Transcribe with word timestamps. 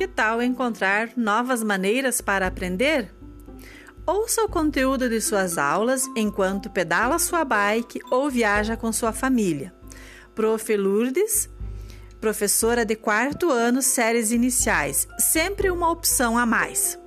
Que 0.00 0.08
tal 0.08 0.40
encontrar 0.40 1.10
novas 1.14 1.62
maneiras 1.62 2.22
para 2.22 2.46
aprender? 2.46 3.14
Ouça 4.06 4.42
o 4.42 4.48
conteúdo 4.48 5.10
de 5.10 5.20
suas 5.20 5.58
aulas 5.58 6.08
enquanto 6.16 6.70
pedala 6.70 7.18
sua 7.18 7.44
bike 7.44 8.00
ou 8.10 8.30
viaja 8.30 8.78
com 8.78 8.90
sua 8.94 9.12
família. 9.12 9.74
Prof. 10.34 10.74
Lourdes, 10.74 11.50
professora 12.18 12.82
de 12.82 12.96
quarto 12.96 13.50
ano, 13.50 13.82
séries 13.82 14.32
iniciais, 14.32 15.06
sempre 15.18 15.70
uma 15.70 15.90
opção 15.90 16.38
a 16.38 16.46
mais. 16.46 16.98